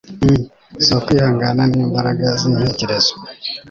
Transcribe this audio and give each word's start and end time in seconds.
zo 0.87 0.97
kwihangana 1.05 1.63
nimbaraga 1.71 2.27
zintekerezo 2.39 3.13